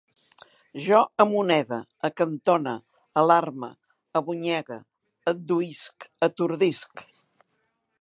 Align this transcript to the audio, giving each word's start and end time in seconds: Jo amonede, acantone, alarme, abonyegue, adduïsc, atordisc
Jo 0.85 1.01
amonede, 1.25 1.79
acantone, 2.09 2.73
alarme, 3.23 3.71
abonyegue, 4.21 4.81
adduïsc, 5.33 6.09
atordisc 6.31 7.09